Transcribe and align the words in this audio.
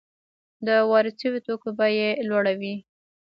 د 0.65 0.69
وارد 0.91 1.15
شویو 1.21 1.43
توکو 1.45 1.69
بیه 1.77 1.91
یې 1.99 2.09
لوړه 2.29 2.53
وي 2.59 2.75